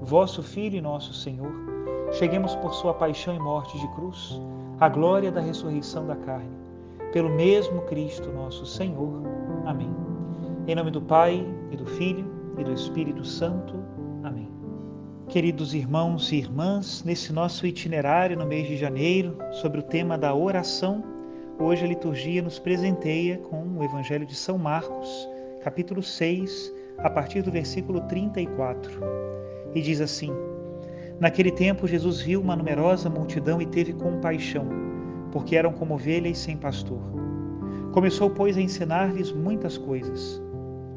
[0.00, 1.52] vosso Filho e nosso Senhor,
[2.12, 4.40] cheguemos por sua paixão e morte de cruz
[4.80, 6.50] à glória da ressurreição da carne,
[7.12, 9.22] pelo mesmo Cristo nosso Senhor.
[9.66, 9.94] Amém.
[10.66, 12.24] Em nome do Pai, e do Filho,
[12.58, 13.74] e do Espírito Santo.
[14.22, 14.48] Amém.
[15.28, 20.34] Queridos irmãos e irmãs, nesse nosso itinerário no mês de janeiro, sobre o tema da
[20.34, 21.04] oração,
[21.58, 25.28] hoje a liturgia nos presenteia com o Evangelho de São Marcos,
[25.62, 29.20] capítulo 6, a partir do versículo 34
[29.74, 30.32] e diz assim:
[31.18, 34.66] Naquele tempo Jesus viu uma numerosa multidão e teve compaixão,
[35.30, 37.00] porque eram como ovelhas sem pastor.
[37.92, 40.40] Começou, pois, a ensinar-lhes muitas coisas.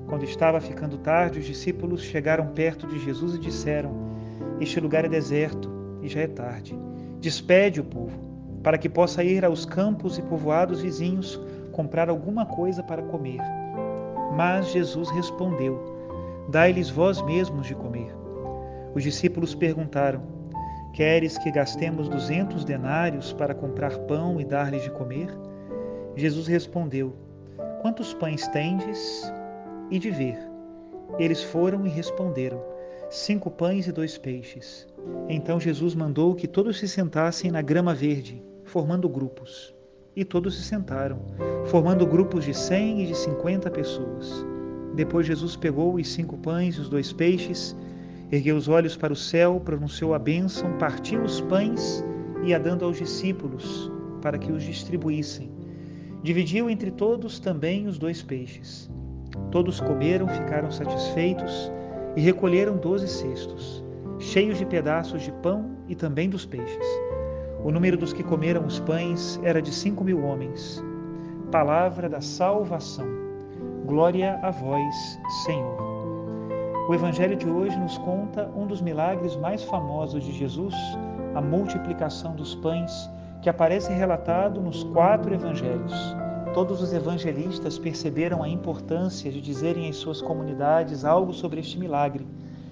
[0.08, 3.92] Quando estava ficando tarde, os discípulos chegaram perto de Jesus e disseram:
[4.60, 5.70] Este lugar é deserto
[6.02, 6.78] e já é tarde.
[7.20, 8.18] Despede o povo,
[8.62, 11.40] para que possa ir aos campos e povoados vizinhos
[11.72, 13.42] comprar alguma coisa para comer.
[14.36, 15.80] Mas Jesus respondeu:
[16.48, 18.23] Dai-lhes vós mesmos de comer.
[18.96, 20.22] Os discípulos perguntaram:
[20.94, 25.28] Queres que gastemos duzentos denários para comprar pão e dar-lhes de comer?
[26.16, 27.16] Jesus respondeu:
[27.82, 29.32] Quantos pães tendes?
[29.90, 30.38] E de ver.
[31.18, 32.62] Eles foram e responderam:
[33.10, 34.88] Cinco pães e dois peixes.
[35.28, 39.74] Então Jesus mandou que todos se sentassem na grama verde, formando grupos.
[40.16, 41.20] E todos se sentaram,
[41.66, 44.46] formando grupos de cem e de cinquenta pessoas.
[44.94, 47.76] Depois Jesus pegou os cinco pães e os dois peixes
[48.32, 52.04] Ergueu os olhos para o céu, pronunciou a bênção, partiu os pães
[52.44, 53.92] e a dando aos discípulos
[54.22, 55.52] para que os distribuíssem.
[56.24, 58.90] Dividiu entre todos também os dois peixes.
[59.52, 61.72] Todos comeram, ficaram satisfeitos
[62.16, 63.84] e recolheram doze cestos,
[64.20, 66.88] cheios de pedaços de pão e também dos peixes.
[67.64, 70.84] O número dos que comeram os pães era de cinco mil homens.
[71.52, 73.08] Palavra da salvação.
[73.86, 75.93] Glória a vós, Senhor.
[76.86, 80.76] O Evangelho de hoje nos conta um dos milagres mais famosos de Jesus,
[81.34, 83.10] a multiplicação dos pães,
[83.42, 85.94] que aparece relatado nos quatro evangelhos.
[86.54, 92.28] Todos os evangelistas perceberam a importância de dizerem em suas comunidades algo sobre este milagre,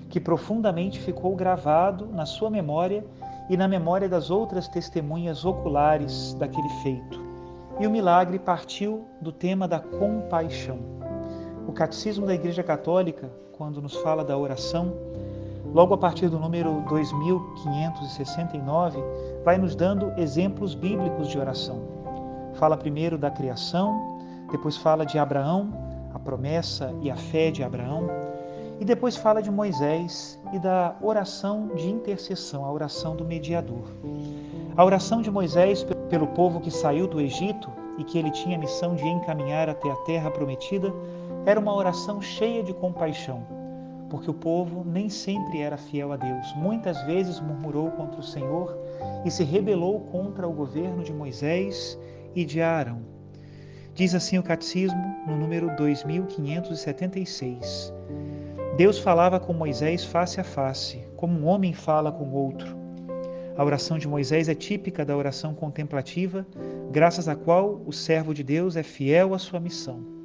[0.10, 3.06] que profundamente ficou gravado na sua memória
[3.50, 7.18] e na memória das outras testemunhas oculares daquele feito.
[7.80, 11.01] E o milagre partiu do tema da compaixão.
[11.68, 13.30] O Catecismo da Igreja Católica
[13.62, 14.92] quando nos fala da oração,
[15.72, 18.98] logo a partir do número 2569,
[19.46, 21.80] vai nos dando exemplos bíblicos de oração.
[22.56, 24.18] Fala primeiro da criação,
[24.52, 25.72] depois fala de Abraão,
[26.12, 28.08] a promessa e a fé de Abraão,
[28.80, 33.84] e depois fala de Moisés e da oração de intercessão, a oração do mediador.
[34.76, 37.70] A oração de Moisés pelo povo que saiu do Egito
[38.00, 40.92] e que ele tinha a missão de encaminhar até a terra prometida
[41.46, 43.46] era uma oração cheia de compaixão,
[44.10, 46.54] porque o povo nem sempre era fiel a Deus.
[46.56, 48.78] Muitas vezes murmurou contra o Senhor
[49.26, 51.98] e se rebelou contra o governo de Moisés
[52.36, 53.02] e de Arão.
[53.96, 57.92] Diz assim o catecismo no número 2576.
[58.78, 62.80] Deus falava com Moisés face a face, como um homem fala com outro.
[63.58, 66.48] A oração de Moisés é típica da oração contemplativa,
[66.92, 70.21] graças à qual o servo de Deus é fiel à sua missão.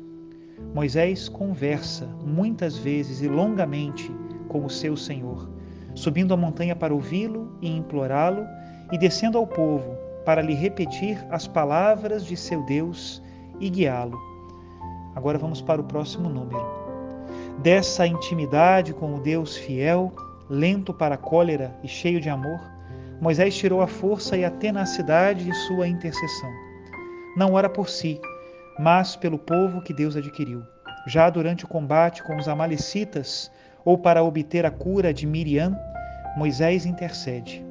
[0.77, 4.15] Moisés conversa muitas vezes e longamente
[4.47, 5.49] com o seu Senhor,
[5.95, 8.45] subindo a montanha para ouvi-lo e implorá-lo,
[8.93, 13.23] e descendo ao povo para lhe repetir as palavras de seu Deus
[13.59, 14.21] e guiá-lo.
[15.15, 16.67] Agora vamos para o próximo número.
[17.63, 20.13] Dessa intimidade com o Deus fiel,
[20.47, 22.61] lento para a cólera e cheio de amor,
[23.19, 26.51] Moisés tirou a força e a tenacidade de sua intercessão.
[27.35, 28.21] Não ora por si,
[28.79, 30.63] mas pelo povo que Deus adquiriu.
[31.07, 33.51] Já durante o combate com os Amalecitas,
[33.85, 35.79] ou para obter a cura de Miriam,
[36.37, 37.65] Moisés intercede.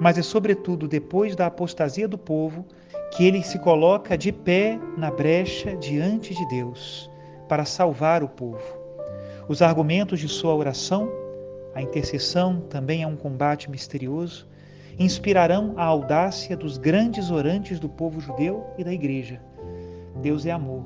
[0.00, 2.66] Mas é sobretudo depois da apostasia do povo
[3.10, 7.10] que ele se coloca de pé na brecha diante de Deus
[7.48, 8.78] para salvar o povo.
[9.48, 11.10] Os argumentos de sua oração,
[11.74, 14.46] a intercessão também é um combate misterioso,
[14.98, 19.40] inspirarão a audácia dos grandes orantes do povo judeu e da igreja.
[20.18, 20.84] Deus é amor,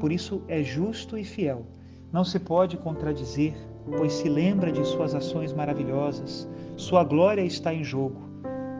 [0.00, 1.66] por isso é justo e fiel.
[2.12, 3.54] Não se pode contradizer,
[3.96, 8.20] pois se lembra de suas ações maravilhosas, sua glória está em jogo.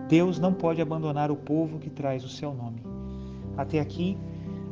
[0.08, 2.82] Deus não pode abandonar o povo que traz o seu nome.
[3.56, 4.18] Até aqui,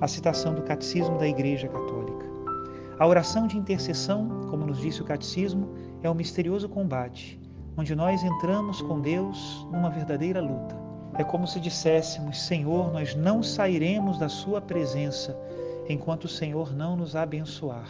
[0.00, 2.26] a citação do Catecismo da Igreja Católica.
[2.98, 5.68] A oração de intercessão, como nos disse o Catecismo,
[6.02, 7.40] é um misterioso combate
[7.76, 10.81] onde nós entramos com Deus numa verdadeira luta.
[11.18, 15.36] É como se disséssemos: Senhor, nós não sairemos da Sua presença
[15.88, 17.88] enquanto o Senhor não nos abençoar.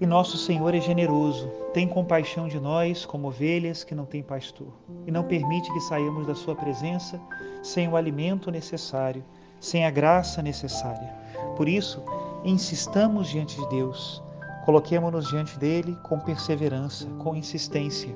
[0.00, 4.72] E nosso Senhor é generoso, tem compaixão de nós como ovelhas que não têm pastor,
[5.06, 7.20] e não permite que saiamos da Sua presença
[7.62, 9.24] sem o alimento necessário,
[9.58, 11.12] sem a graça necessária.
[11.56, 12.00] Por isso,
[12.44, 14.22] insistamos diante de Deus,
[14.64, 18.14] coloquemo-nos diante dele com perseverança, com insistência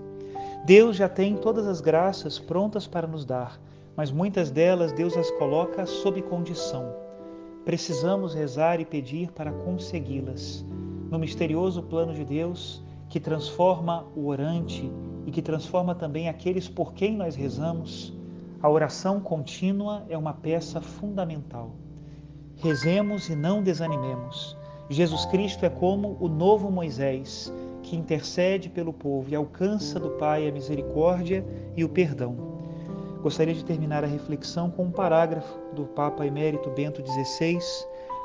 [0.64, 3.60] Deus já tem todas as graças prontas para nos dar,
[3.96, 6.94] mas muitas delas Deus as coloca sob condição.
[7.64, 10.64] Precisamos rezar e pedir para consegui-las.
[11.10, 14.90] No misterioso plano de Deus, que transforma o orante
[15.26, 18.12] e que transforma também aqueles por quem nós rezamos,
[18.62, 21.74] a oração contínua é uma peça fundamental.
[22.56, 24.56] Rezemos e não desanimemos.
[24.88, 27.52] Jesus Cristo é como o novo Moisés,
[27.82, 31.44] que intercede pelo povo e alcança do Pai a misericórdia
[31.76, 32.51] e o perdão.
[33.22, 37.58] Gostaria de terminar a reflexão com um parágrafo do Papa Emérito Bento XVI,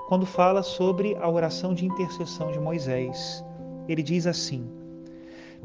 [0.08, 3.46] quando fala sobre a oração de intercessão de Moisés.
[3.88, 4.68] Ele diz assim: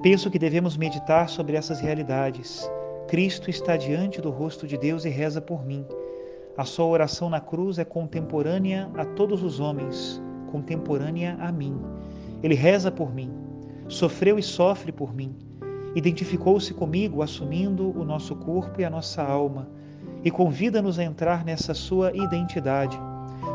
[0.03, 2.71] Penso que devemos meditar sobre essas realidades.
[3.09, 5.87] Cristo está diante do rosto de Deus e reza por mim.
[6.57, 11.81] A sua oração na cruz é contemporânea a todos os homens, contemporânea a mim.
[12.43, 13.43] Ele reza por mim
[13.93, 15.35] sofreu e sofre por mim.
[15.95, 19.69] Identificou-se comigo, assumindo o nosso corpo e a nossa alma,
[20.25, 22.99] e convida-nos a entrar nessa sua identidade,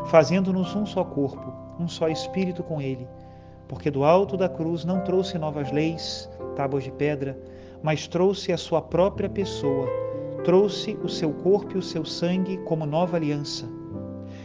[0.06, 3.08] fazendo-nos um só corpo, um só espírito com Ele.
[3.66, 7.36] Porque do alto da cruz não trouxe novas leis, tábuas de pedra,
[7.82, 9.88] mas trouxe a sua própria pessoa,
[10.44, 13.68] trouxe o seu corpo e o seu sangue como nova aliança.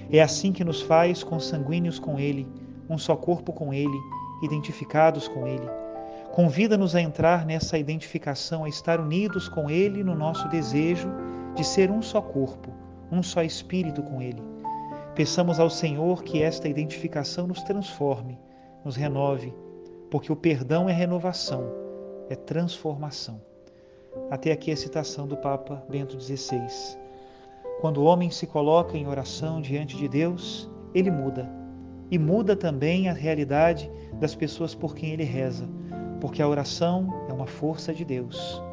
[0.10, 2.48] É assim que nos faz consanguíneos com Ele,
[2.90, 3.98] um só corpo com Ele,
[4.42, 5.83] identificados com Ele
[6.34, 11.08] Convida-nos a entrar nessa identificação, a estar unidos com Ele no nosso desejo
[11.54, 12.72] de ser um só corpo,
[13.12, 14.42] um só espírito com Ele.
[15.14, 18.40] Peçamos ao Senhor que esta identificação nos transforme,
[18.84, 19.54] nos renove,
[20.10, 21.72] porque o perdão é renovação,
[22.28, 23.40] é transformação.
[24.32, 26.98] Até aqui a citação do Papa Bento XVI.
[27.80, 31.48] Quando o homem se coloca em oração diante de Deus, ele muda.
[32.10, 33.88] E muda também a realidade
[34.20, 35.70] das pessoas por quem ele reza
[36.24, 38.64] porque a oração é uma força de Deus.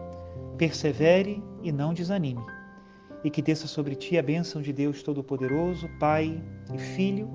[0.56, 2.40] Persevere e não desanime,
[3.24, 6.40] e que desça sobre ti a bênção de Deus Todo-Poderoso, Pai
[6.72, 7.28] e Filho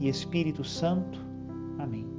[0.00, 1.24] e Espírito Santo.
[1.78, 2.11] Amém.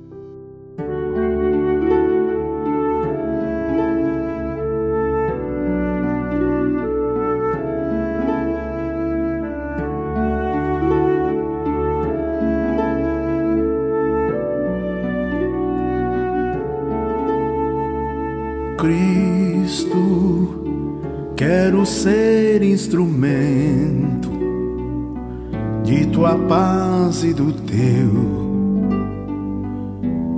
[21.36, 24.30] Quero ser instrumento
[25.84, 28.12] de tua paz e do teu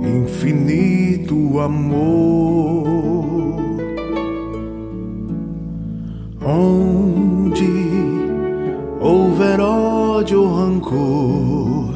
[0.02, 2.86] infinito amor.
[6.44, 7.70] Onde
[9.00, 11.94] houver ódio ou rancor,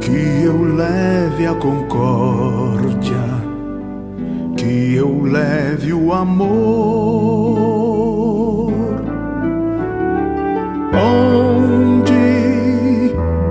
[0.00, 3.47] que eu leve a concórdia
[4.68, 6.68] que eu leve o amor.
[10.92, 12.14] Onde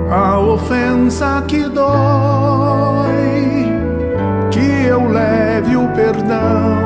[0.08, 3.66] a ofensa que dói,
[4.52, 6.78] que eu leve o perdão.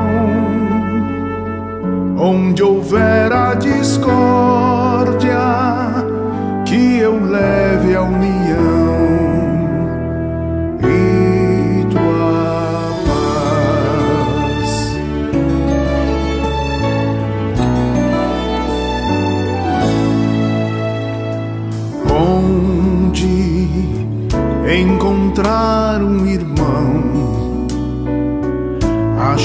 [2.25, 4.22] onde houver a discórdia,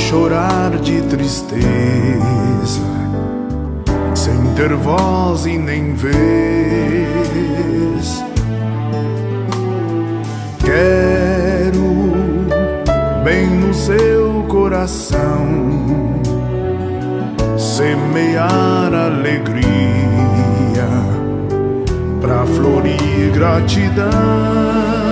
[0.09, 1.61] chorar de tristeza,
[4.15, 6.15] sem ter voz e nem vez.
[10.65, 12.15] Quero
[13.23, 15.47] bem no seu coração
[17.59, 19.69] semear alegria
[22.23, 25.08] pra florir gratidão.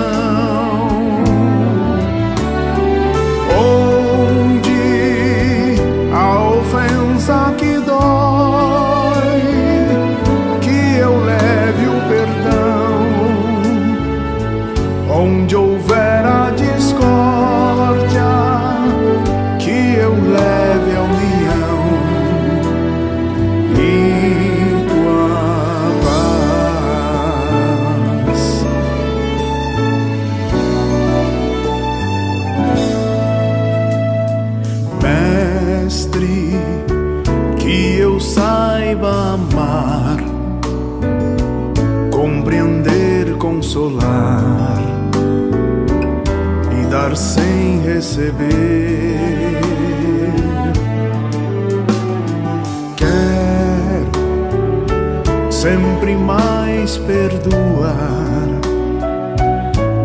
[55.67, 58.47] Sempre mais perdoar,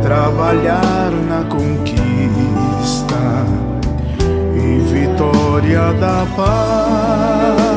[0.02, 3.14] trabalhar na conquista
[4.57, 7.72] e vitória da paz.